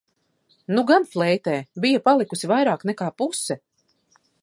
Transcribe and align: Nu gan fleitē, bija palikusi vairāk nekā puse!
Nu 0.75 0.83
gan 0.91 1.05
fleitē, 1.11 1.55
bija 1.85 2.01
palikusi 2.09 2.53
vairāk 2.55 2.89
nekā 2.91 3.15
puse! 3.23 3.63